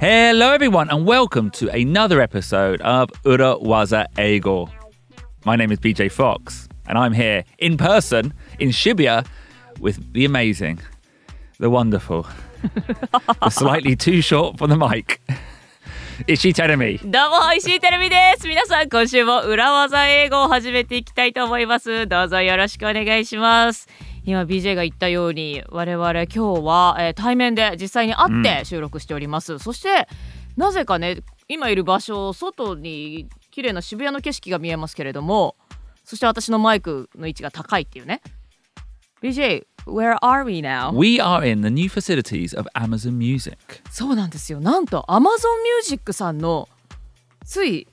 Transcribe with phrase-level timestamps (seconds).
[0.00, 4.70] Hello, everyone, and welcome to another episode of Ura Waza Eigo.
[5.44, 9.26] My name is BJ Fox, and I'm here in person in Shibuya
[9.80, 10.80] with the amazing,
[11.58, 12.26] the wonderful,
[13.42, 15.20] the slightly too short for the mic.
[16.24, 16.98] Ishi Terumi.
[17.04, 18.48] どうも、石井てるみです。
[18.48, 22.06] 皆さん、今週も裏技英語を始めていきたいと思います。
[22.06, 23.86] どうぞよろしくお願いします。
[24.24, 29.58] 今、BJ が言ったように、我々今日は、えー対面で実際に会って収録しております。
[29.58, 30.08] そして、
[30.56, 35.54] なぜかね、今いる場所、外に綺麗な渋谷の景色が見えますけれども、
[36.02, 38.22] そして私のマイクの位置が高いっていうね。
[39.22, 40.92] BJ, where are we now?
[40.92, 43.56] We are in the new facilities of Amazon Music.
[43.90, 45.22] そうなんですよなんと Amazon
[45.80, 46.68] Music さんの
[47.44, 47.86] つい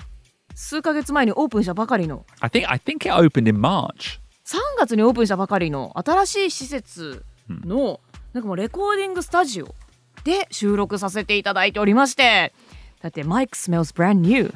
[0.55, 4.19] 数ヶ月前にオープンしたばかりの I think I think it opened in March.
[4.45, 8.01] 3月にオープンしたばかりの新しい施設の、
[8.33, 9.73] なんかもうレコーディングスタジオ
[10.23, 12.53] で収録させていただいておりまして
[13.01, 14.51] だってマイク smells brand new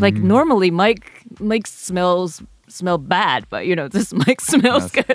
[0.00, 1.02] like normally mic
[1.40, 5.06] mic smells smell bad but you know this mic smells good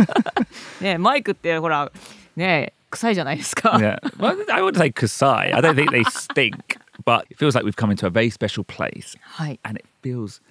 [0.81, 1.91] ねマイクってほら
[2.35, 3.99] ね臭いじゃないですか Yeah.
[4.17, 5.53] Well, I would say Kusai.
[5.53, 8.63] I don't think they stink, but it feels like we've come into a very special
[8.63, 9.17] place.
[9.21, 10.41] はい And it feels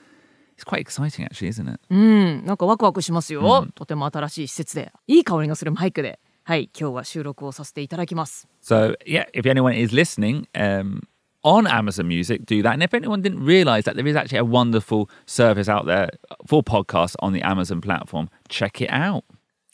[0.56, 1.80] it's quite exciting actually, isn't it?
[1.90, 11.02] うん、なんかワクワクしますよ、とても新しい施設でいい香りがするマイクではい今日は収録をさせていただきます So yeah, if anyone is listening um,
[11.44, 12.74] on Amazon Music, do that.
[12.74, 16.10] And if anyone didn't realize that there is actually a wonderful service out there
[16.46, 19.24] for podcasts on the Amazon platform, check it out.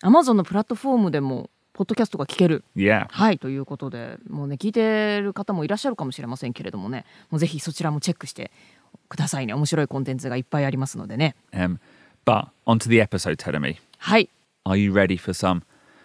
[0.04, 3.08] Amazon のプラットフォームでもポッドキャストが聞ける Yeah.
[3.10, 8.52] はいということでもうね聞いてる方もいらっしゃるかもしれませんけれどもねもうぜひそちらもチェックして
[9.10, 11.80] くださいね面白いコンテンツがいっぱいありますのでね Um,
[12.26, 13.78] but onto the episode, Telemi.
[13.98, 14.30] はい
[14.66, 15.62] Are you ready for some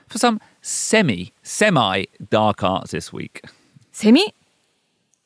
[0.08, 3.42] for some semi semi dark arts this week?
[3.92, 4.34] セミ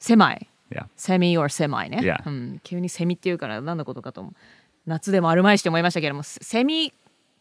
[0.00, 0.86] 狭い Yeah.
[0.96, 2.22] セミ or 狭いね、Yeah.
[2.26, 4.32] うん、急にセミっていうから何のことかと思う
[4.86, 6.92] 夏でもあるまいして思いましたけれどもセミ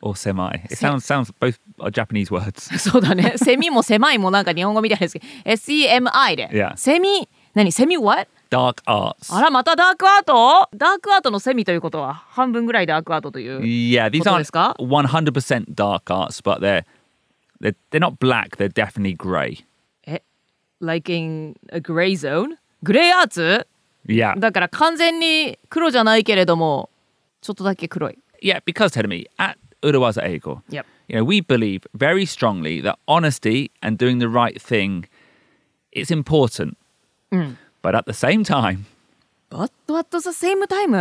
[0.02, 0.50] Or semi.
[0.66, 2.76] It sounds sounds both are Japanese words.
[2.78, 3.34] そうだね。
[3.38, 6.50] セミも狭いもなんか日本語みたいですけど、SEMI で。
[6.50, 6.76] Yeah.
[6.76, 8.28] セミ、何セミ what?
[8.50, 9.34] Dark arts.
[9.34, 13.60] あら、またダークアートダークアートのセミということは半分ぐらいダークアートという。
[13.62, 16.84] Yeah, these こと aren't ですか100% dark arts, but they're
[17.62, 18.58] they're they're not black.
[18.58, 19.64] They're definitely grey.
[20.08, 20.24] え
[20.80, 22.58] like in a gray zone?
[22.84, 23.68] グレーアーツ
[24.08, 26.90] Yeah, だから完全に黒じゃないけれども、
[27.42, 28.18] ちょっとだけ黒い。
[28.42, 28.62] yeah.
[28.66, 30.87] Because tell me at Urawaza Eigo, Yep.
[31.09, 35.07] you know, we believe very strongly that honesty and doing the right thing
[35.93, 36.77] is important.
[37.83, 38.87] But at the same time,
[39.51, 40.93] But at the same time?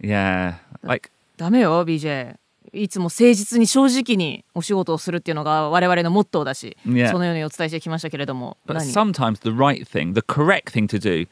[0.00, 2.36] yeah, like ダメよ、BJ。
[2.72, 7.10] いつも誠実に正直にお仕事をするっていうのが我々のモットーだし、 Yeah.
[7.10, 8.56] そのようにお伝えしてきましたけれども。
[8.66, 11.26] But 何 sometimes the right thing, the correct thing to do,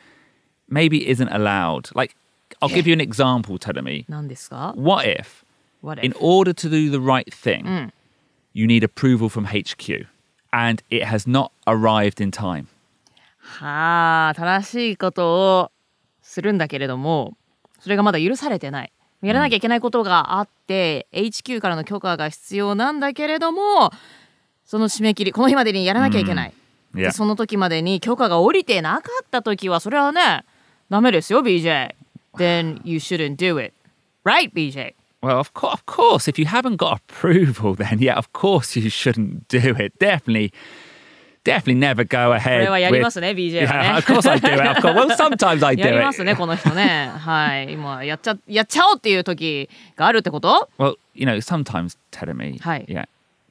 [0.70, 1.90] maybe isn't allowed.
[1.94, 2.14] Like,
[2.62, 4.04] I'll give you an example, Telemi.
[4.08, 5.44] 何ですか What if,
[5.81, 6.17] What in if?
[6.19, 7.91] order to do the right thing,
[8.53, 10.07] you need approval from HQ
[10.51, 12.67] and it has not arrived in time?
[13.39, 15.71] はあ正しいことを
[16.21, 17.35] するんだけれども
[17.79, 18.91] それがまだ許されてない。
[19.21, 23.91] やらなきゃいけないことがあって、HQ からの許可が必要なんだけれども
[24.63, 26.53] その締め切りこの日までにやらなきゃいけない、
[26.95, 30.45] いやでその時までに許可が下りてなかった時はそれはね
[30.89, 31.95] ダメですよ BJ
[32.35, 33.73] then you shouldn't do it.
[34.23, 38.32] Right BJ Well, of, co- of course, if you haven't got approval, then yeah, of
[38.34, 39.98] course you shouldn't do it.
[39.98, 40.52] Definitely,
[41.44, 42.58] definitely never go こ ahead.
[42.60, 44.60] れはやり with- ますね BJ は Yeah, ね of course I do it.
[44.60, 44.94] Of course.
[44.94, 46.24] Well, sometimes I do やります it.
[46.26, 52.84] ねこの人ねはい今やっちゃやっちゃおうっていう時があるってこと Well, you know, sometimes telling me, Hi.
[52.86, 53.04] yeah,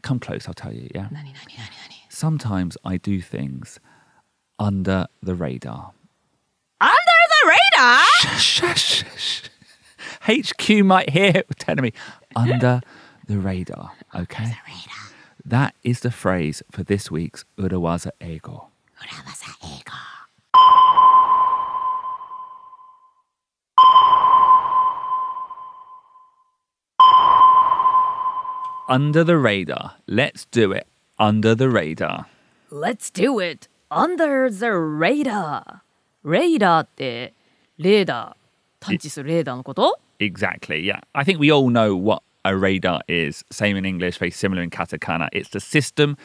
[0.04, 1.08] come close, I'll tell you, yeah.
[1.12, 3.80] 何何何何 Sometimes I do things
[4.60, 5.92] under the radar.
[6.80, 8.04] Under the radar?
[8.38, 9.44] Shush, shush.
[10.28, 11.94] HQ might hear telling me
[12.36, 12.82] under
[13.28, 13.92] the radar.
[14.16, 14.54] Okay.
[15.46, 18.70] That is the phrase for this week's Urawaza Ego.
[28.90, 29.96] Under the radar.
[30.08, 30.88] Let's do it.
[31.18, 32.28] Under the radar.
[32.70, 35.82] Let's do it under the radar.
[36.24, 37.34] レーダーって
[37.78, 38.36] レーダー
[38.80, 40.82] 探知するレーダーのこと Exactly.
[40.82, 41.02] Yeah.
[41.16, 43.44] I think we all know what a radar is.
[43.52, 45.30] Same in English, very similar in katakana.
[45.32, 46.18] It's the system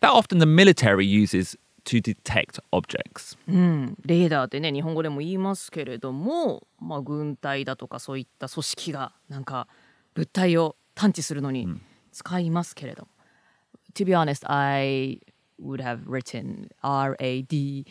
[0.00, 3.36] that often the military uses to detect objects.
[3.48, 9.66] うん、レーダーってね日本語でも言いますけれども、まあ、軍隊だとかそういった組織がなんか
[10.14, 11.66] 物体を探知するのに
[12.12, 13.08] 使いますけれども、
[13.94, 15.20] To be honest, I
[15.60, 17.82] would have written R-A-D-E-R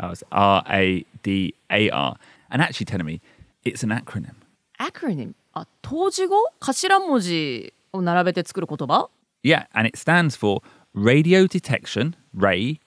[0.00, 2.16] Oh, it's R A D A R.
[2.50, 3.20] And actually, telling me
[3.63, 4.33] it's an acronym.
[4.79, 9.09] acronym あ当時語頭文字を並べて作る言葉
[9.43, 10.61] Yeah, and it stands for
[10.95, 12.79] radio detection, ray,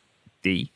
[0.43, 0.73] D,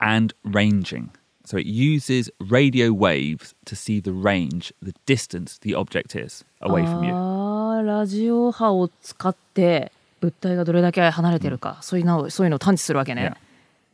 [0.00, 1.10] and ranging.
[1.44, 6.84] So it uses radio waves to see the range, the distance the object is away
[6.84, 7.12] from you.
[7.14, 13.34] あーラジオ波を使って物体がどれだけ離れてるか、そういうのをそういうのを探知するわけね。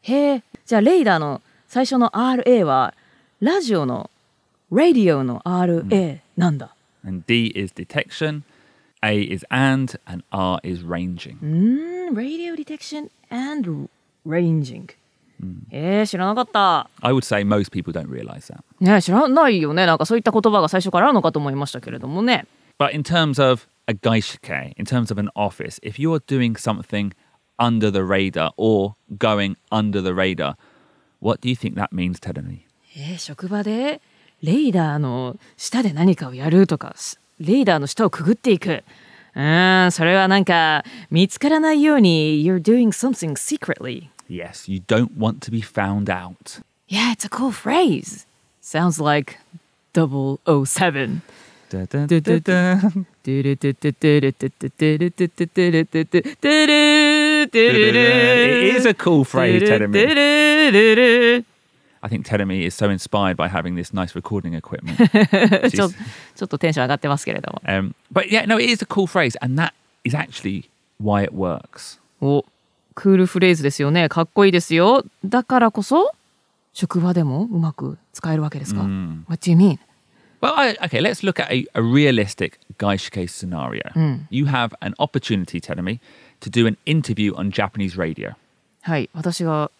[0.02, 2.94] へえじゃあレーダーの最初の RA は
[3.40, 4.10] ラジオの
[4.70, 6.74] ラディオの RA なんだ。
[7.04, 8.42] And D is detection,
[9.02, 11.38] A is and, and R is ranging.
[11.42, 13.88] うーん、Radio Detection and
[14.26, 14.90] Ranging。
[15.70, 16.90] えー、知らなかった。
[17.00, 18.62] I would say most people don't realize that.
[18.80, 19.86] ね知らないよね。
[19.86, 22.46] なんかそういった言葉が最初からあるのかと思いましたけれどもね。
[22.78, 27.12] But in terms of a gaishike, in terms of an office, if you're doing something
[27.58, 30.56] under the radar or going under the radar,
[31.20, 32.60] what do you think that means, Tedemi?
[32.96, 34.00] えー職場で
[34.42, 38.82] レーダーの下で何かをやるとかしレーダーの下をくぐっていく
[39.34, 46.60] うーんそれはなんか見つからないように You're doing something secretly Yes, you don't want to be found out.
[46.88, 48.26] Yeah it's a cool phrase
[48.62, 49.38] Sounds like
[49.94, 51.22] 007
[51.70, 52.80] Da, da, da, da, da.
[57.52, 57.54] it
[58.76, 61.44] is a cool phrase, Tedemi.
[62.01, 64.97] I think Tedemi is so inspired by having this nice recording equipment.
[65.71, 70.69] ちょちょっとテンション上がってますけれども Um, but yeah, no, it is a cool phrase, and that is actually
[71.01, 71.99] why it works.
[72.21, 72.45] お
[72.93, 76.13] クールフレーズですよねかっこいいですよだからこそ
[76.73, 78.81] 職場でもうまく使えるわけですか、
[79.27, 79.79] What do you mean?
[80.41, 83.81] Well, I, okay, let's look at a, a realistic Gaishike scenario.
[84.29, 85.99] You have an opportunity, Tedemi,
[86.41, 88.35] to do an interview on Japanese radio.
[88.81, 89.71] はい私が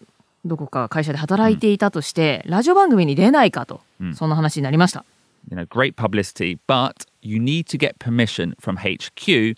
[0.45, 3.81] どこか会社で働いていたとして、ラジオ番組に出ないかと、
[4.15, 5.05] そんな話になりました
[5.49, 9.55] You know, great publicity, but you need to get permission from HQ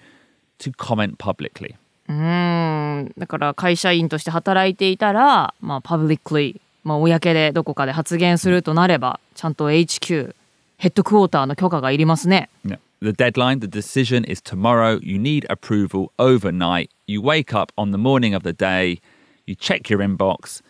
[0.59, 1.75] to comment publicly.
[2.07, 10.35] うーんだから会社員として働いていたらまあ publicly まあ公でどこかで発言するとなればちゃんと HQ
[10.77, 12.77] ヘッドクォーターの許可がいりますね No.
[13.01, 14.97] The deadline, the decision is tomorrow.
[15.03, 16.89] You need approval overnight.
[17.05, 19.01] You wake up on the morning of the day,
[19.45, 20.63] you check your inbox,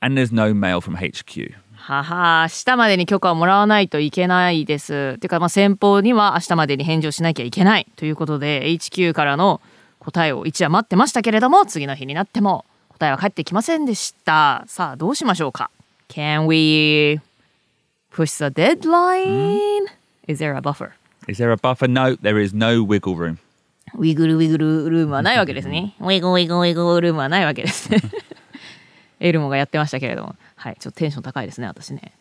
[0.00, 1.54] and there's no mail from HQ.
[1.76, 9.60] はは明日までに許可をもらわないといけないですていうかまあ先方には明日までに返事をしなきゃいけないということで HQ からの
[10.00, 15.70] 答えを一夜待ってましたけれども次の日になっても答えは返ってきませんでしたさあどうしましょうか
[16.08, 17.20] ？Can we
[18.12, 19.86] push the deadline?
[20.26, 20.90] Is there a buffer?
[21.28, 21.88] Is there a buffer?
[21.88, 23.38] No, there is no wiggle room.
[23.94, 25.94] ウィグルウィグルルームはないわけですね。
[26.00, 28.00] ウィグウィグウィグルームはないわけですね。
[29.20, 32.12] エルモがやってましたけれども、はい、ちょっとテンション高いですね、私ね。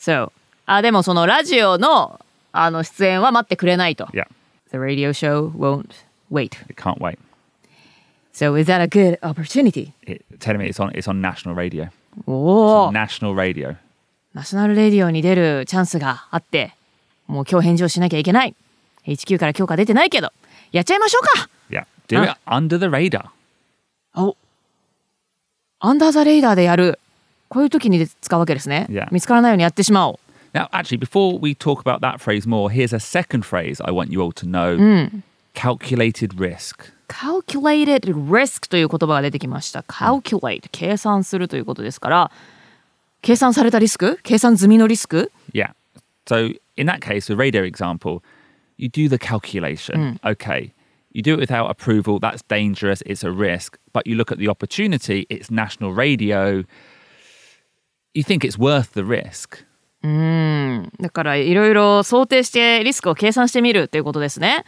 [0.00, 0.32] So、
[0.66, 2.20] あ、でもそのラジオの
[2.52, 4.06] あの出演は待ってくれないと。
[4.06, 4.26] Yeah,
[4.70, 5.90] The radio show won't
[6.30, 6.56] wait.
[6.68, 7.18] it can't wait.
[8.32, 9.92] So is that a good opportunity?
[10.02, 11.90] It, telling me it's on it's on national radio.
[12.26, 13.76] おお、National radio.
[14.34, 16.74] ナショナルレディオに出るチャンスがあって、
[17.26, 18.54] もう今日返事をしなきゃいけない。
[19.06, 20.32] HQ から許可出てないけど、
[20.72, 23.26] やっちゃいましょうか Yeah, do it under the radar.
[24.14, 24.36] お
[25.80, 26.98] アンダーザレーダーでやる
[27.48, 29.08] こういう時に使うわけですね、Yeah.
[29.10, 30.18] 見つからないようにやってしまおう
[30.54, 34.10] Now, actually, before we talk about that phrase more, here's a second phrase I want
[34.10, 35.10] you all to know:
[35.54, 36.92] calculated risk.
[37.08, 42.30] calculated risk という言葉が出てきました calculate 計算するということですから
[43.22, 45.72] 計算されたリスク計算済みのリスク Yeah.
[46.26, 48.22] So in that case, the radio example,
[48.76, 50.18] you do the calculation.
[50.22, 50.70] Okay.
[51.17, 52.19] You do it without approval.
[52.19, 53.03] That's dangerous.
[53.05, 53.77] It's a risk.
[53.93, 55.27] But you look at the opportunity.
[55.29, 56.63] It's national radio.
[58.13, 59.65] You think it's worth the risk.
[60.03, 64.65] だからいろいろ想定してリスクを計算してみるということですね、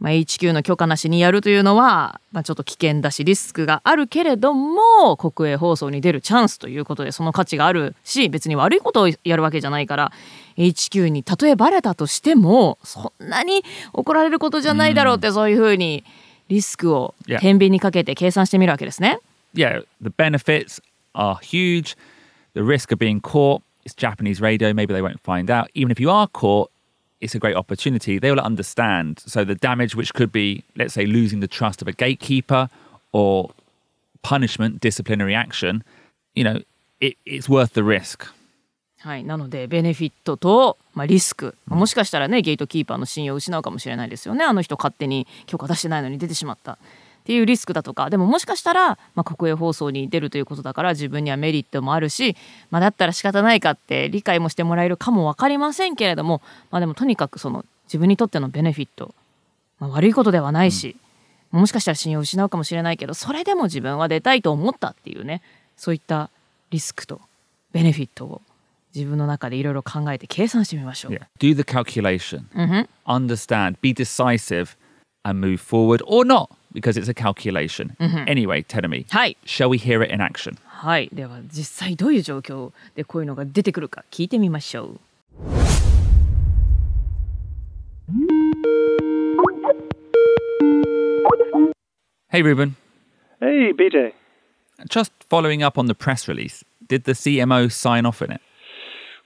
[0.00, 10.12] まあ、HQ の許可なしにやるというのは、まあ、ちょっと危険だしリスクがあるけれども国営放送に出るチャンスということでその価値があるし別に悪いことをやるわけじゃないから
[10.56, 16.04] HQ にたとえバレたとしてもそんなに怒られることじゃないだろうってそういうふうに
[16.48, 19.18] リスクを.天秤にかけて計算してみるわけですね。
[19.54, 20.82] Yeah, the benefits
[21.14, 21.96] are huge.
[22.54, 24.72] The risk of being caught, it's Japanese radio.
[24.74, 25.68] Maybe they won't find out.
[25.74, 26.70] Even if you are caught,
[27.24, 28.18] it's a great opportunity.
[28.18, 29.22] They will understand.
[29.26, 32.68] So the damage, which could be, let's say, losing the trust of a gatekeeper
[33.12, 33.50] or
[34.22, 35.82] punishment, disciplinary action,
[36.34, 36.60] you know,
[37.00, 38.26] it, it's worth the risk.
[39.00, 46.78] はい、なのでベネフィットと、まあ、リスク、まあもしかしたらねゲートキーパーの信用を失うかもしれないですよねあの人勝手に許可出してないのに出てしまった
[47.24, 52.36] っていうリスクだとかでももしかしたら、まあ、国営放送に出るということだから自分にはメリットもあるし、
[52.70, 59.14] まあ、だったら仕方ないかって理解もしてもらえるかも分かりませんけれども、まあ、でもとにかくその自分にとってのベネフィット、
[59.80, 60.96] まあ、悪いことではないし、
[61.50, 65.40] もしかしたら信用を失うかもしれないけどそれでも自分は出たいと思ったっていうね
[65.76, 66.30] そういった
[66.70, 67.20] リスクと
[67.72, 68.42] ベネフィットを
[68.94, 71.12] 自分の中でいろいろ考えて計算してみましょう。
[71.12, 71.26] Yeah.
[71.40, 72.44] Do the calculation.
[72.54, 72.86] Mhm.
[73.06, 73.76] Understand.
[73.80, 74.76] Be decisive
[75.24, 77.95] and move forward or not because it's a calculation.
[78.27, 80.57] Anyway, Tenemi, はい、 shall we hear it in action?
[80.65, 84.99] はい、では実際どういう状況でこういうのが出てくるか聞いてみましょう。
[92.31, 92.75] Hey, Ruben.
[93.41, 94.13] Hey, BJ.
[94.87, 98.41] Just following up on the press release, did the CMO sign off in it?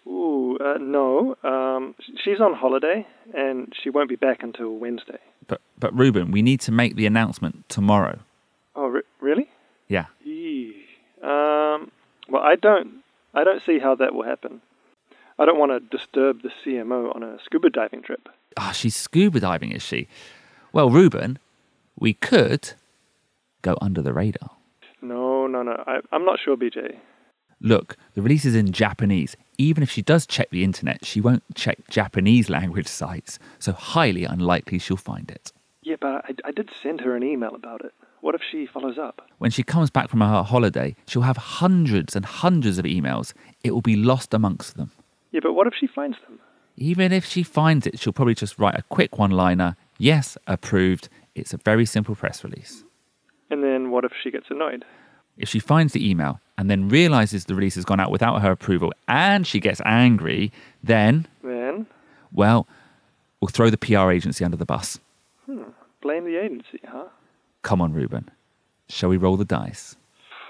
[0.08, 1.37] Ooh, uh, no.
[1.43, 5.19] Um, she's on holiday and she won't be back until Wednesday.
[5.47, 8.19] But, but Ruben, we need to make the announcement tomorrow.
[8.77, 9.49] Oh, re- really?
[9.89, 10.07] Yeah.
[11.23, 11.91] Um,
[12.29, 13.03] well, I don't,
[13.35, 14.61] I don't see how that will happen.
[15.39, 18.29] I don't want to disturb the CMO on a scuba diving trip.
[18.57, 20.09] Ah, she's scuba diving, is she?
[20.73, 21.39] Well, Ruben,
[21.99, 22.73] we could
[23.63, 24.51] go under the radar.
[25.01, 25.83] No, no, no.
[25.87, 26.97] I, I'm not sure, BJ.
[27.61, 29.37] Look, the release is in Japanese.
[29.59, 34.25] Even if she does check the internet, she won't check Japanese language sites, so highly
[34.25, 35.53] unlikely she'll find it.
[35.83, 37.93] Yeah, but I, I did send her an email about it.
[38.21, 39.23] What if she follows up?
[39.39, 43.33] When she comes back from her holiday, she'll have hundreds and hundreds of emails.
[43.63, 44.91] It will be lost amongst them.
[45.31, 46.41] Yeah, but what if she finds them?
[46.77, 51.09] Even if she finds it, she'll probably just write a quick one liner Yes, approved.
[51.35, 52.85] It's a very simple press release.
[53.51, 54.85] And then what if she gets annoyed?
[55.37, 58.51] If she finds the email and then realizes the release has gone out without her
[58.51, 61.87] approval and she gets angry, then, Then
[62.33, 62.67] well,
[63.41, 64.99] we'll throw the PR agency under the bus.
[66.03, 67.05] blame the agency, huh?
[67.63, 68.29] Come on, Ruben.
[68.89, 69.97] Shall we roll the dice?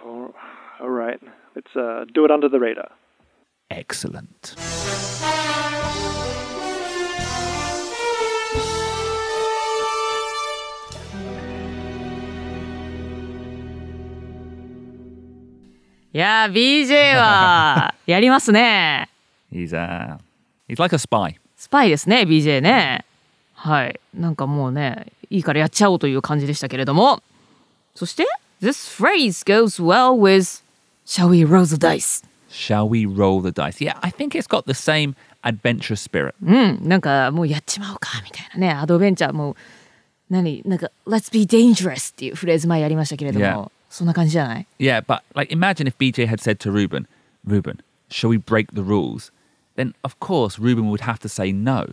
[0.04, 0.34] All,
[0.80, 1.20] all right.
[1.54, 2.90] Let's uh, do it under the radar.
[3.70, 4.54] Excellent.
[16.13, 19.09] いやー BJ はやりますね。
[19.51, 20.17] He's uh
[20.69, 21.35] he's like a spy.
[21.55, 23.05] スパイですね BJ ね。
[23.53, 23.99] はい。
[24.13, 27.21] なんかもうねいいからやっちゃおうという感じでしたけれども。
[27.95, 28.25] そして
[28.61, 30.63] This phrase goes well with
[31.05, 32.23] Shall we roll the dice?
[32.49, 33.81] Shall we roll the dice?
[33.83, 36.33] Yeah, I think it's got the same adventurous spirit.
[36.43, 39.55] うん、なんかもうやっちまおうかみたいなねアドベンチャーもう
[40.29, 43.71] 何なんか Let's be dangerous っていうフレーズ前やりましたけれども、 Yeah.
[43.89, 47.07] そんな感じじゃない Yeah, but like imagine if BJ had said to Ruben,
[47.45, 49.31] Ruben, shall we break the rules?
[49.75, 51.87] Then of course Ruben would have to say no.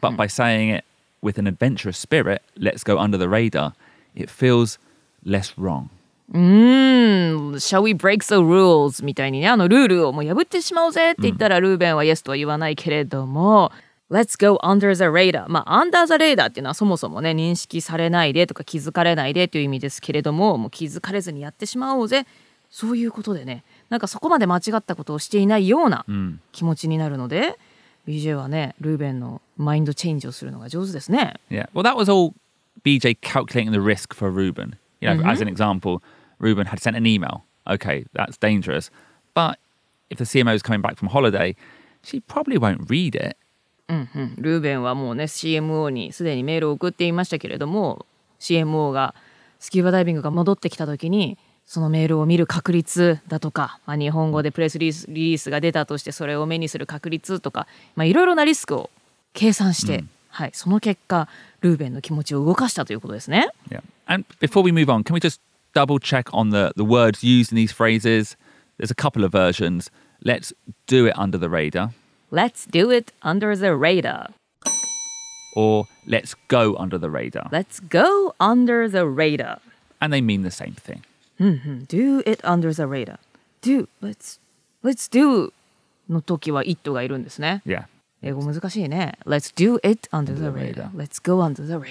[0.00, 0.84] But by saying it
[1.20, 3.72] with an adventurous spirit, let's go under the radar,
[4.14, 4.78] it feels
[5.24, 5.90] less wrong.
[6.32, 9.04] うーん Shall we break the rules?
[9.04, 13.72] みたいにねあのルールをもう破ってしまおうぜって言ったら、ルーベンは Yes とは言わないけれども
[14.13, 22.27] Let's go under the radar まあ under the radar っていうのはそもそもね認識されないでとか気づかれないでという意味ですけれどももう気づかれずにやってしまおうぜ
[22.69, 26.05] そういうことでねなんかそこまで間違ったことをしていないような
[26.51, 27.57] 気持ちになるので、
[28.07, 31.35] BJ はねルーベンのマインドチェンジをするのが上手ですね。
[31.49, 31.67] Yeah.
[31.73, 32.33] Well, that was all
[32.83, 34.77] BJ calculating the risk for Ruben.
[34.99, 36.01] You know, as an example,
[36.39, 37.43] Ruben had sent an email.
[37.67, 38.89] Okay, that's dangerous.
[39.35, 39.59] But
[40.09, 41.55] if the CMO is coming back from holiday,
[42.01, 43.37] she probably won't read it.
[44.37, 48.05] ルーベンはもうね CMO にすでにメールを送っていましたけれども
[48.39, 49.15] CMO が
[49.59, 58.89] スキューバダイビングが戻ってきた時にそのメールを見る確率だとか、まあ、日本語でプレスリリースが出たとしてそれを目にする確率とかまあいろいろなリスクを
[59.33, 61.27] 計算して、はい、その結果
[61.61, 63.49] ルーベンの気持ちを動かしたということですね。
[63.69, 63.81] Yeah.
[64.05, 65.39] And before we move on, can we just
[65.73, 68.35] double check on the, the words used in these phrases?
[68.77, 69.89] There's a couple of versions.
[70.23, 70.53] Let's
[70.87, 71.91] do it under the radar,
[72.33, 74.31] Let's do it under the radar.
[75.55, 77.47] or let's go under the radar.
[77.51, 79.59] Let's go under the radar.
[80.01, 81.03] And they mean the same thing.
[81.87, 83.19] Do it under the radar.
[83.61, 84.39] Do, let's,
[84.83, 85.51] let's do
[86.09, 87.61] の時は it がいるんですね。
[87.65, 87.85] Yeah.
[88.21, 89.17] 英語難しいね。
[89.25, 90.89] Let's do it under the radar.
[90.95, 91.85] Let's go under the radar.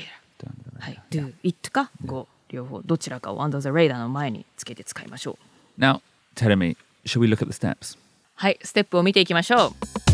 [0.81, 1.01] はい。
[1.11, 5.39] do it か go 両方どちらかを under the radar の前につけて使いましょ
[5.79, 5.81] う。
[5.81, 6.01] Now,
[6.35, 7.97] tell me, shall we look at the steps?
[8.35, 8.59] はい。
[8.63, 9.69] ステップを見ていきましょ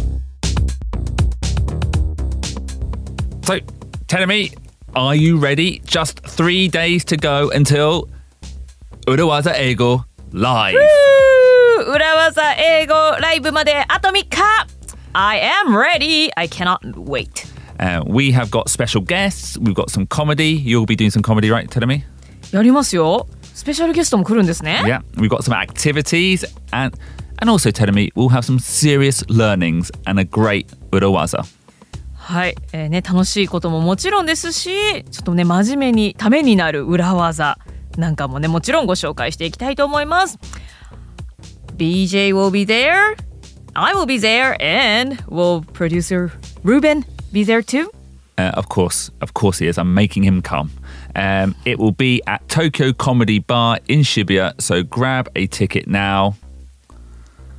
[0.05, 0.08] う。
[3.48, 3.60] So,
[4.08, 4.52] tell me,
[4.96, 5.82] are you ready?
[5.86, 8.10] Just three days to go until
[9.08, 10.78] Urawaza Ego live.
[11.86, 14.68] 裏技英語ライブまであと3日
[15.14, 17.46] I am ready I cannot wait
[17.80, 19.58] Uh, we have got special guests.
[19.58, 20.52] We've got some comedy.
[20.54, 22.04] You'll be doing some comedy, right, Telemi?
[22.52, 25.02] やりますよスペシャルゲストも来るんですね Yeah.
[25.18, 26.96] We've got some activities and
[27.40, 31.44] and also Telemi, we'll have some serious learnings and a great Urawaza.
[32.29, 37.59] はい、えーね楽しいことももちろんですしちょっとね真面目にためになる裏技
[37.97, 40.39] なんかもねもちろんご紹介していきたいと思います
[41.79, 43.17] BJ will be there
[43.73, 46.31] I will be there and will producer
[46.65, 47.91] Ruben be there too
[48.37, 49.79] Uh, of course, of course he is.
[49.79, 50.71] I'm making him come.
[51.17, 56.37] Um, it will be at Tokyo Comedy Bar in Shibuya, so grab a ticket now.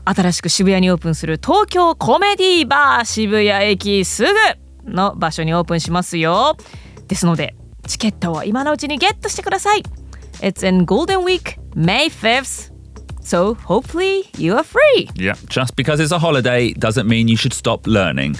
[0.09, 4.29] 新しく渋谷にオープンする東京コメディバー渋谷駅すぐ
[4.91, 6.57] の場所にオープンしますよ
[7.07, 7.55] ですので
[7.87, 9.83] チケットを今のうちにゲットしてください
[10.41, 12.73] It's in Golden Week May 5th
[13.21, 15.35] So hopefully you are free Yeah.
[15.47, 18.35] Just because it's a holiday doesn't mean you should stop learning.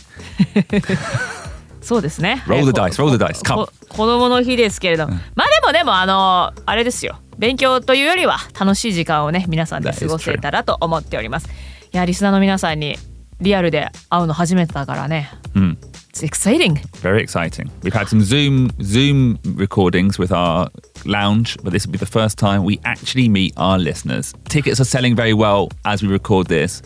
[1.90, 11.50] そうですね Roll the えー dice, こ roll the dice, こ子供の日ですけれども、まあでもでもあのあれですよ勉強というよりは楽しい時間をね皆さんで過ごせたらと思っております
[11.92, 12.96] いやリスナーの皆さんに
[13.42, 17.72] リアルで会うの初めてだからね、It's exciting Very exciting.
[17.82, 20.70] We've had some Zoom Zoom recordings with our
[21.06, 24.36] lounge, but this will be the first time we actually meet our listeners.
[24.48, 26.84] Tickets are selling very well as we record this,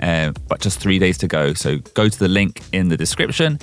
[0.00, 1.54] uh, but just three days to go.
[1.54, 3.58] So go to the link in the description,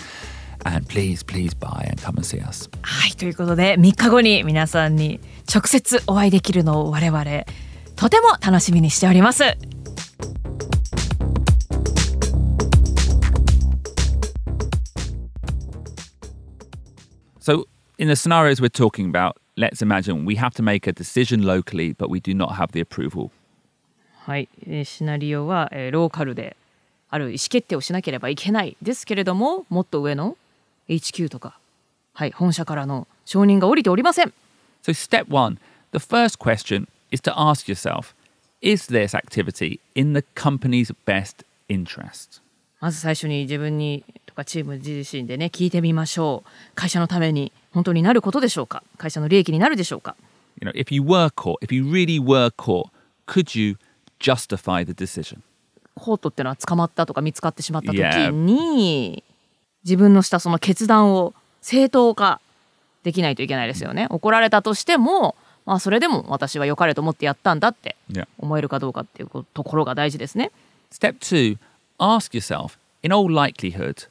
[0.65, 2.69] and please, please buy and come and see us.
[2.81, 5.19] はいということで3日後に皆さんに
[5.53, 7.23] 直接お会いできるのを我々
[7.95, 9.43] とても楽しみにしております。
[17.39, 17.65] So,
[17.97, 21.93] in the scenarios we're talking about, let's imagine we have to make a decision locally,
[21.93, 23.31] but we do not have the approval.
[24.25, 26.55] はい、えーシナリオは、えーローカルで
[27.09, 30.37] ある意思決定をしなければいけないですけれどももっと上の
[30.95, 31.57] HQ とか、
[32.13, 34.33] はい、本社からの承認が下りておりません
[34.83, 35.57] So, step one
[35.91, 38.13] the first question is to ask yourself
[38.61, 42.41] is this activity in the company's best interest?
[42.79, 50.15] まず最初に自分にとかチーム自身でね聞いてみましょう会社のために本当になることでしょうか会社の利益になるでしょうか
[50.61, 52.89] You know, if you were caught, if you really were caught,
[53.25, 53.77] could you
[54.19, 55.39] justify the decision?
[55.95, 57.99] コートってのは捕まったとか見つかってしまった時.
[58.33, 59.23] に
[59.83, 62.39] 自分のしたその決断を正当化
[63.03, 67.95] できないといけないですよね怒られたとしてもまあそれでも私は良かれと思ってやったんだって.
[68.37, 70.51] 思えるかどうかっていうところが大事ですね
[70.91, 71.57] Step two
[71.99, 74.07] ask yourself, in all likelihood,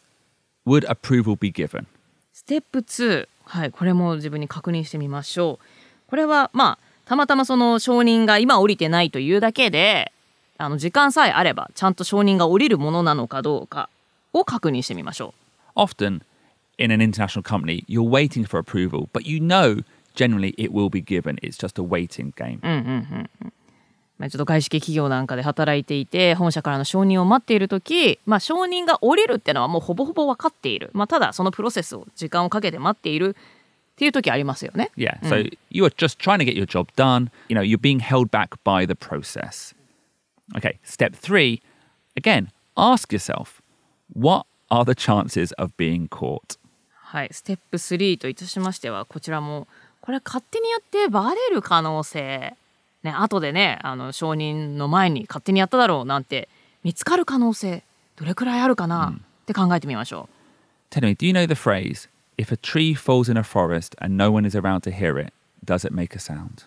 [0.67, 1.87] would approval be given?
[2.33, 5.59] ステップ2はいこれも自分に確認してみましょ
[6.07, 10.13] うこれはまあたまたまその承認が今降りてないというだけで
[10.59, 13.89] あの時間さえあればちゃんと承認が降りるものなのかどうか
[14.33, 15.39] を確認してみましょう
[15.76, 16.22] Often
[16.78, 19.84] in an international company, you're waiting for approval, but you know
[20.15, 21.38] generally it will be given.
[21.41, 22.60] It's just a waiting game.
[24.18, 34.91] まあ、ちょっと外資系企業なんかで働いていて本社からの承認を待っている時、まあ、承認が下りるってのはもうほぼほぼ分かっている、まあ、ただそのプロセスを時間をかけて待っているっていう時ありますよね。
[34.98, 35.20] Yeah.
[35.22, 37.30] So you are just trying to get your job done.
[37.50, 39.74] You know, you're being held back by the process.
[40.56, 40.80] Okay.
[40.84, 41.62] Step three
[42.15, 43.62] again, ask yourself,
[44.13, 46.59] what are the chances of being caught?
[46.93, 49.67] はい、ステップ3といたしましてはこちらも
[50.01, 52.55] これ勝手にやってバレる可能性。
[53.03, 56.49] ね後でねあの承認の前に勝手にやっただろうなんて
[56.85, 57.83] 見つかる可能性。
[58.17, 60.29] どれくらいあるかな、って考えてみましょ
[60.91, 64.17] Tell me, do you know the phrase, if a tree falls in a forest and
[64.17, 65.33] no one is around to hear it,
[65.65, 66.67] does it make a sound?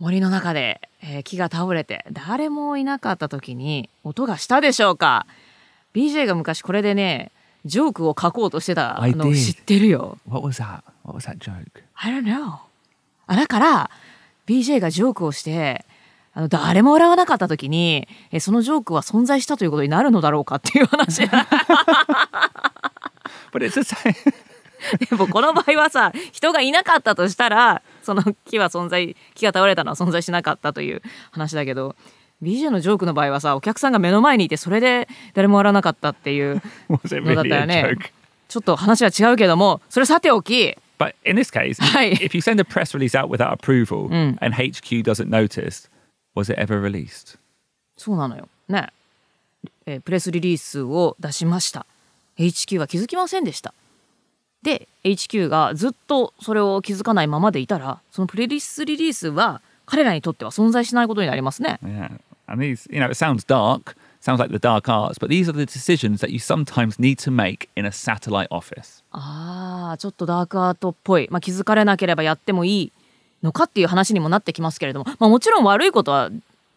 [0.00, 5.26] う森の中で、えー木が倒れて誰もいなかった時に音がしたでしょうか
[5.94, 7.32] ？BJ が昔これでね
[7.64, 10.82] ジョークを書こうとしてた I のを.知ってるよ What was that?
[11.04, 11.82] What was that joke?
[11.94, 12.58] I don't know
[13.26, 13.90] あだから
[14.46, 15.84] BJ がジョークをして
[16.32, 21.22] あの誰も笑わなかった時にえそのジョークは存在したということになるのだろうかっていう話
[23.52, 23.80] But it's.
[25.10, 31.96] でもこの場合はさ人がいなかったとしたらその木は存在木が倒れたのは存在しなかったという話だけど
[32.42, 37.96] BJ のジョークの場合はさお客さんが目の前にいてそれで誰も笑わなかったっていう のだったよね?
[38.48, 41.78] ちょっと話は違うけどもそれさておき But in this case,
[42.22, 45.88] if you send a press release out without approval and HQ doesn't notice,
[46.34, 47.38] was it ever released?
[47.96, 48.88] そうなのよね
[49.86, 51.86] えープレスリリースを出しました
[52.38, 53.72] HQ は気づきませんでした
[54.62, 61.78] で HQ がずっとそれを気づかないままでいたらそのプレスリリースは彼らにとっては存在しないことになりますね。
[61.82, 62.20] Yeah.
[62.50, 65.52] And these, you know, it sounds dark, sounds like the dark arts, but these are
[65.52, 69.02] the decisions that you sometimes need to make in a satellite office.
[69.12, 72.92] ああちょっとダークアートっぽい、まあ、気づかれなければやってもいい
[73.42, 76.30] のかっていう話にもなってきますけれども、まあ、もちろん悪いことは、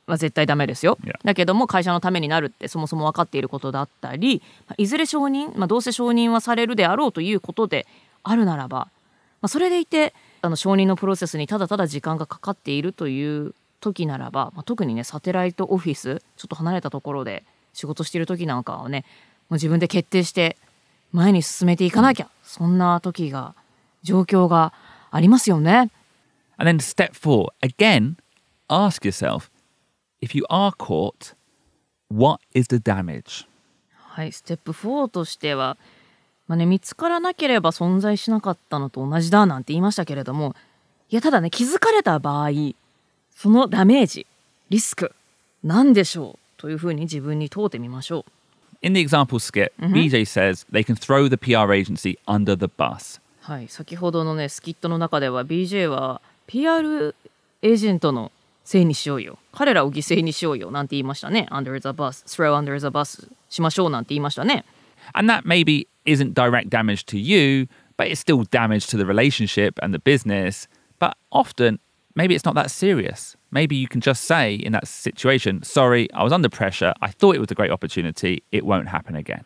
[0.05, 1.13] まあ、絶対ダメですよ Yeah.
[1.23, 7.87] だけども会社のためになるってそもそも分かっていることだったり、まあいずれ承認、まあ、どうせ承認はされるであろうということで
[8.23, 8.77] あるならば、
[9.41, 17.43] まあ、それでいてあの承認のプロセスにただただ時間がかかっているという時ならば、まあ、特にねサテライトオフィスちょっと離れたところで
[17.73, 19.05] 仕事している時なんかはね
[19.49, 20.57] もう自分で決定して
[21.11, 23.53] 前に進めていかなきゃそんな時が
[24.01, 24.73] 状況が
[25.11, 25.91] ありますよね。
[26.57, 28.15] And then step four, again,
[28.69, 29.49] ask yourself
[30.21, 31.35] if you are caught,
[32.09, 33.45] what is the damage?
[33.91, 35.77] はい、ステップ4としては、
[36.47, 40.55] まあね、見つからなければ存在しなかったのと同じだなんて言いましたけれども
[41.09, 42.49] いやただね気づかれた場合
[43.35, 44.25] そのダメージ
[44.69, 45.13] リスク
[45.63, 48.31] なんでしょうというふうに自分に問うてみましょう。
[48.85, 53.21] In the example skit, BJ says they can throw the PR agency under the bus.
[53.41, 57.15] はい、先ほどのねスキットの中では BJ は PR
[57.61, 58.31] エージェントの
[58.63, 64.63] せいにしようよ彼らを犠牲にしようよなんて言いましたね under the bus throw under the bus しましょうなんて言いましたね
[65.13, 67.67] And that maybe isn't direct damage to you,
[67.97, 70.67] but it's still damage to the relationship and the business.
[70.99, 71.79] But often,
[72.15, 73.35] maybe it's not that serious.
[73.51, 76.93] Maybe you can just say in that situation, sorry, I was under pressure.
[77.01, 78.43] I thought it was a great opportunity.
[78.51, 79.45] It won't happen again.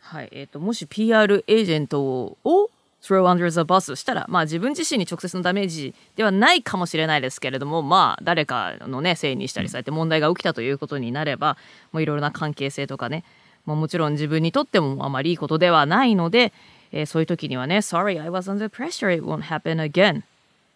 [0.00, 2.70] はいえっー、ともし PR エージェントを
[3.02, 11.56] throw under the bus したら、まあ、自分自身に直接のダメージではないかもしれないですけれどもまあ誰かのねせいにしたりされて問題が起きたということになれば
[11.92, 13.24] もういろいろな関係性とかね、
[13.64, 16.52] まあ、もちろん自分にとってもあまりいいことではないので、
[16.92, 20.22] えーそういう時にはね Sorry I was under pressure it won't happen again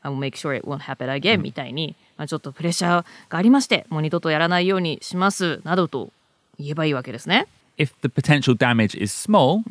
[0.02, 6.10] I will make sure it won't happen again、みたいに、まあ、ちょっとプレッシャーがありましてもう二度とやらないようにしますなどと
[6.58, 7.46] 言えばいいわけですね。
[7.78, 9.62] If the potential damage is small,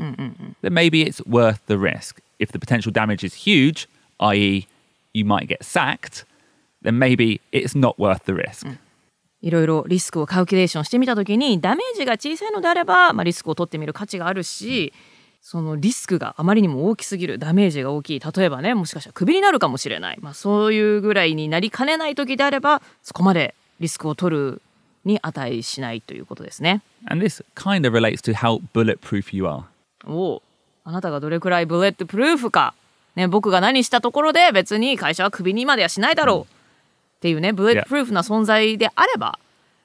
[0.64, 2.22] then maybe it's worth the risk.
[2.40, 3.88] If the potential damage is huge,
[4.18, 4.68] i.e.,
[5.14, 6.26] you might get sacked,
[6.84, 8.68] then maybe it's not worth the risk.
[9.42, 14.92] いろいろリスクをカルキュレーションしてみた時にダメージが小さいのであれば、まあ、リスクを取ってみる価値があるし
[15.42, 18.20] そのリスクがあまりにも大きすぎるダメージが大きい。
[18.20, 24.62] 例えばねもしかしたらクビになるかもしれない、まあ、そういうぐらいになりかねない時であればそこまでリスクを取る
[25.06, 26.82] に値しないということですね。
[27.06, 29.64] And this kind of relates to how bulletproof you are.
[30.06, 30.42] おう
[30.84, 32.74] あなたがどれくらい bulletproof か、
[33.16, 36.54] ね、僕が何したところで別に会社はクビにまではしないだろう。
[37.18, 39.40] っていうね bulletproof な存在であれば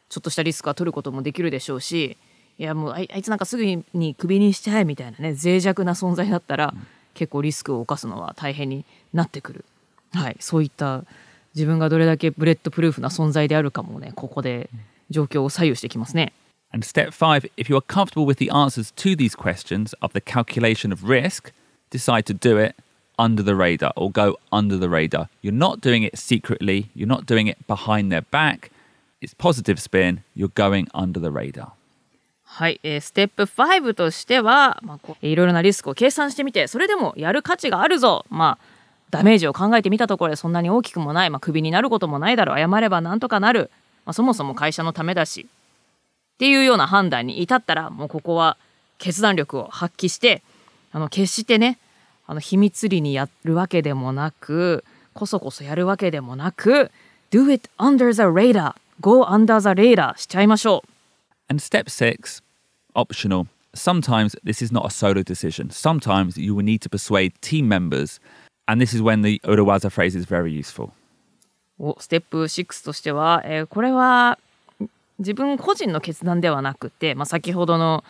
[0.08, 2.16] ちょっとしたリスクは取ることもできるでしょうし
[2.58, 6.74] いやもうあいつなんかすぐにクビにしちゃえみたいなね脆弱な存在だったら
[7.14, 9.64] 結構リスクを冒すのは大変になってくる、
[10.12, 11.04] はい、そういった
[11.54, 14.68] 自分がどれだけブレッドプルーフな存在であるかもねここで
[15.10, 16.32] 状況を左右してきますね。
[16.72, 20.92] And step five, if you are comfortable with the answers to these questions of the calculation
[20.92, 21.52] of risk,
[21.90, 22.74] decide to do it
[23.16, 25.28] under the radar or go under the radar.
[25.40, 28.72] You're not doing it secretly, you're not doing it behind their back.
[29.20, 31.72] It's positive spin, you're going under the radar.
[32.54, 38.24] はい、えーステップ5としては、まあ、こういろいろなリスクを計算してみてそれでもやる価値があるぞ。
[38.30, 38.74] まあ
[39.10, 42.58] ダメージを考えてみたところでそんなに大きくもない、まあ、クビになることもないだろう。
[42.58, 43.72] 謝ればなんとかなる、
[44.06, 45.48] まあ、そもそも会社のためだし。
[46.34, 48.56] っていうような判断に至ったらもうここは
[48.98, 50.42] 決断力を発揮して
[50.92, 51.78] あの決してね
[52.26, 56.92] あの秘密裏にやるわけでもなくこそこそやるわけでもなく
[57.32, 58.74] Do it under the radar.
[59.00, 60.94] Go under the radar しちゃいましょう。
[61.48, 62.43] And step six,
[62.94, 63.46] optional.
[63.74, 65.70] Sometimes this is not a solo decision.
[65.70, 68.20] Sometimes you will need to persuade team members.
[68.66, 70.92] And this is when the Urawaza phrase is very useful.
[71.78, 74.38] おステップ6としては、えーこれは
[75.18, 78.04] 自分個人の決断ではなくて、まあ、先ほどの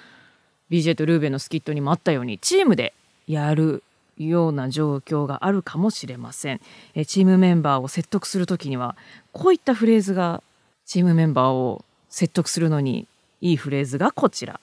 [0.70, 2.94] BJ とルーベのスキットにもあったようにチームで
[3.26, 3.82] やる
[4.16, 6.60] ような状況があるかもしれません、
[6.94, 8.96] えーチームメンバーを説得する時には
[9.32, 10.42] こういったフレーズが
[10.86, 13.06] チームメンバーを説得するのに
[13.40, 14.60] いいフレーズがこちら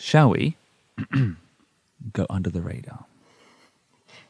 [0.00, 0.56] Shall we
[2.14, 3.04] go under the radar?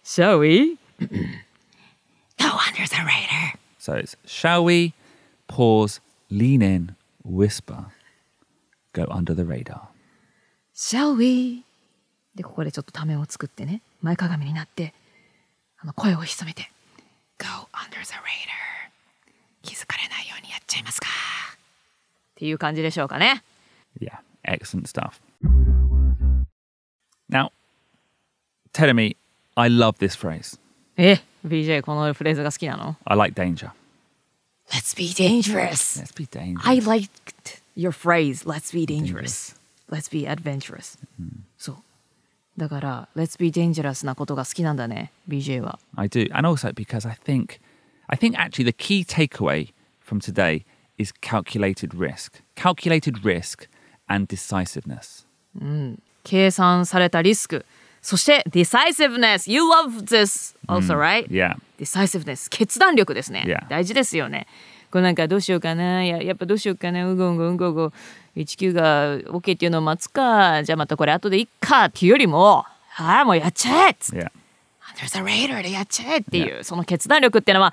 [0.03, 0.79] Shall we?
[0.99, 4.95] Go under the radar So it's shall we
[5.47, 7.87] pause, lean in, whisper,
[8.93, 9.89] go under the radar.
[10.75, 11.65] Shall we?
[12.35, 14.93] でここでちょっとためを作ってね前かがみになって
[15.79, 16.71] あの声を潜めて
[17.39, 18.91] Go under the radar
[19.63, 21.59] 気づかれないようにやっちゃいますかっ
[22.37, 23.43] ていう感じでしょうかね
[24.01, 24.19] Yeah,
[24.50, 25.20] excellent stuff.
[27.30, 27.52] Now,
[28.74, 29.15] telling me,
[29.58, 30.60] I love this phrase.
[30.98, 33.72] え BJ このフレーズが好きなの I like danger.
[34.72, 36.00] Let's be dangerous.
[36.02, 36.68] Let's be dangerous.
[36.68, 39.56] I liked your phrase, let's be dangerous.
[39.89, 40.98] Let's be adventurous.
[41.58, 41.76] そう。
[42.58, 45.80] だから、let's be dangerous なことが好きなんだね、BJ は。
[45.96, 46.34] I do.
[46.34, 47.60] And also because I think
[48.08, 50.63] I think actually the key takeaway from today
[50.98, 52.41] is calculated risk.
[52.56, 53.68] Calculated risk
[54.11, 55.25] and decisiveness.
[56.25, 57.64] 計算されたリスク。
[58.03, 59.51] そして、decisiveness.
[59.51, 61.29] You love this also, right?
[61.29, 61.57] Yeah.
[61.81, 63.68] decisiveness 決断力ですね、Yeah.
[63.68, 64.46] 大事ですよね
[64.90, 67.92] これなんかどうしようかなややっぱどうしようかなうごうごうごうご
[68.37, 72.64] 19が OK っていうのを待つかじゃあまたこれ後でいっかっていうよりも
[72.96, 74.31] ああもうやっちゃえっつって Yeah.
[74.94, 77.73] Under the radar でやっちゃえっていう、その決断力っていうのは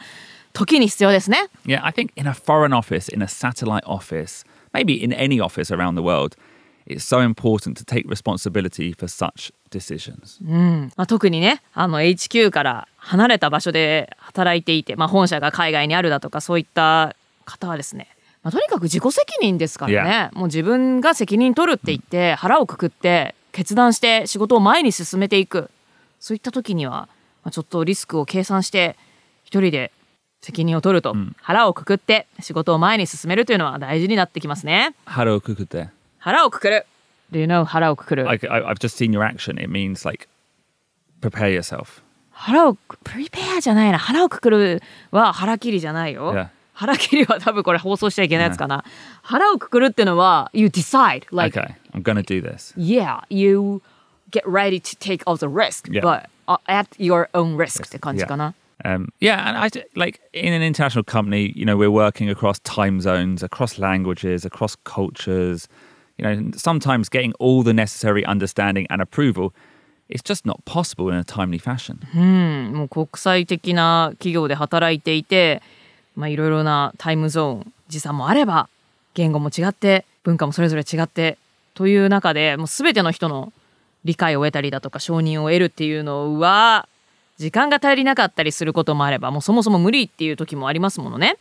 [0.54, 4.46] 時に必要ですね Yeah, I think in a foreign office, in a satellite office,
[4.78, 6.36] maybe in any office around the world,
[6.86, 10.40] it's so important to take responsibility for such decisions.
[10.96, 18.08] まあ、特にねあの HQ から離れた場所で働いていて、まあ、本社が海外にあるだとかそういった方はですね、
[18.44, 25.70] まあ、とにかく自己責任ですからね、もう自分が責任取るって言って腹をくくって決断して仕事を前に進めていく。
[26.20, 27.08] そういった時には、
[27.44, 28.96] まあ、ちょっとリスクを計算して
[29.44, 29.92] 一人で
[30.42, 35.90] 責任を取ると、腹をくくって仕事を前に進めるというのは大事になってきますね Haro kukute.
[36.20, 36.86] 腹をくくる
[37.32, 39.60] Do you know 腹をくくる I, I, I've just seen your action.
[39.62, 40.28] It means like
[41.22, 42.02] prepare yourself.
[42.32, 46.50] 腹をくプリペアじゃないな腹をくくるは腹切りじゃないよ、Yeah.
[46.74, 48.86] 腹切りは多分これ放送しちゃいけないやつかな、
[49.24, 52.76] 腹をくくるってのは you decide like okay, I'm to do this.
[52.78, 53.82] yeah you
[54.30, 56.02] get ready to take all the risk Yeah.
[56.02, 58.54] but uh, at your own risk って感じかな、
[58.85, 63.01] Um, yeah, and I d- like in an international company, you know, we're working across time
[63.01, 65.69] zones, across languages, across cultures.
[66.19, 69.53] You know, and sometimes getting all the necessary understanding and approval
[70.09, 71.99] is just not possible in a timely fashion.
[72.15, 75.63] もう国際的な企業で働いていて
[76.17, 78.69] まあいろいろなタイムゾーン時差もあれば
[79.15, 81.39] 言語も違って文化もそれぞれ違って
[81.75, 83.53] という中でもう全ての人の
[84.05, 86.89] 理解を得たりだとか承認を得るっていうのは
[87.38, 91.38] 時間が足りなかったりすることもあればもうそもそも無理っていう時もありますものね。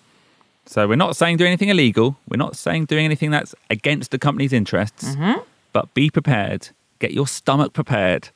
[0.67, 2.17] So we're not saying do anything illegal.
[2.29, 5.17] We're not saying doing anything that's against the company's interests.
[5.73, 6.71] But be prepared.
[6.99, 8.31] Get your stomach prepared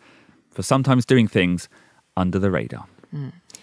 [0.52, 1.68] for sometimes doing things
[2.16, 2.84] under the radar.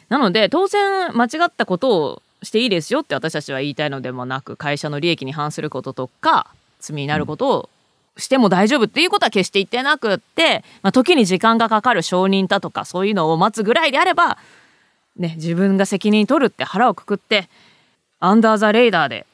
[0.10, 6.48] なので当然間違ったことをしていいですよって私たちは言いたいのでもなく会社の利益に反することとか
[6.80, 7.70] 罪になることを
[8.18, 14.38] しても大丈夫っていうことは決して言ってなくって、まあ、時に時間がかかる承認だとかそういうのを待つぐらいであれば、
[15.16, 17.50] ね、自分が責任取るって腹をくくって
[18.20, 19.26] アンダーザレーダーで、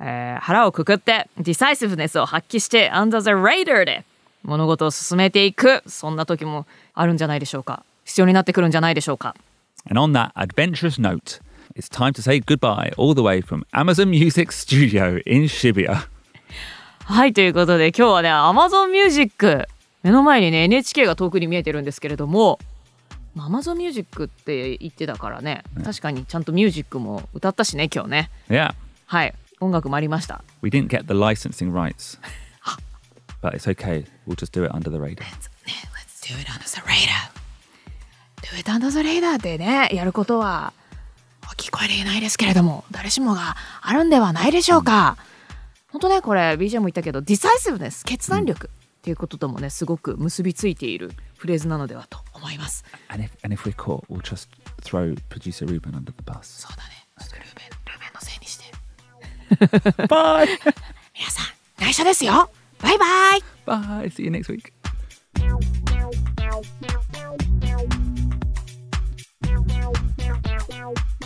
[0.00, 4.04] えー腹をくくってディサイシブネスを発揮してアンダーザレーダーで
[4.42, 9.34] 物事を進めていくそんな時もあるんじゃないでしょうか必要になってくるんじゃないでしょうか。
[9.88, 11.40] And on that adventurous note,
[11.74, 16.08] it's time to say goodbye all the way from Amazon Music Studio in Shibuya.
[17.10, 19.66] はいということで今日はね Amazon Music
[20.04, 22.60] 目の前にね NHK が遠くに見えてるんですけれども
[23.34, 28.74] まあ Amazon Music って言ってたからね確かにちゃんとミュージックも歌ったしね今日ね Yeah,
[29.06, 32.16] はい音楽もありました we didn't get the licensing rights.
[33.42, 34.06] but it's okay.
[34.24, 35.26] We'll just do it under the radar.
[35.26, 37.32] Let's do it under the radar
[38.42, 40.72] Do it under the radar でねやることは
[41.56, 45.16] 聞こえていないですけれども誰しもがあるんではないでしょうか
[45.92, 52.84] 本当ねこれ BJ も言ったけどディサイシブネス決断力っていうこととも、ね、すごく結びついているフレーズなのではと思います。
[53.08, 54.48] And if, and if we're caught, we'll just
[54.82, 56.42] throw producer Ruben under the bus.
[56.42, 57.06] そうだね。
[57.18, 60.06] ルーベン,ルーベンのせいにして。
[60.08, 60.48] バイ
[61.16, 61.46] 皆さん、
[61.82, 64.72] 内緒ですよバイバイバイ !See you next week!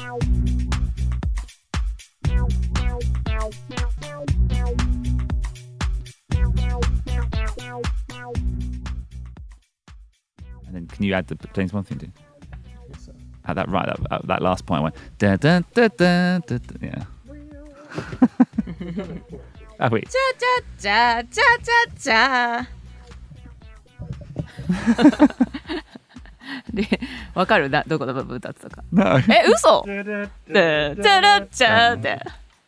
[0.06, 0.73] Thank you
[10.67, 12.13] And then can you add the James Bond thing?
[13.45, 16.57] At that right, that, at that last point, I went da da da da da.
[16.57, 17.03] da yeah.
[19.79, 20.07] oh wait.
[20.07, 20.37] チャ
[20.77, 22.79] チャチャチャチャチャ
[26.73, 26.99] で
[27.33, 29.17] わかるだどこの部分歌ってたか No.
[29.17, 32.19] え 嘘でチャラチャって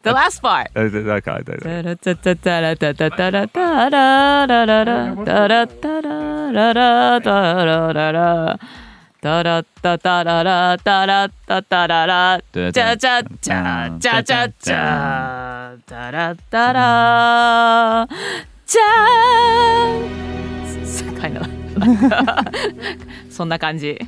[0.07, 1.59] The last part Oh, okay, know.
[1.59, 8.61] タラタタタラタタタラタララララタラタラララタラララ
[9.21, 18.09] タラタタララタラタタララチャチャチャチャチャチャタラタラ
[18.65, 21.43] チャーンかいな
[23.29, 23.99] そんな感じ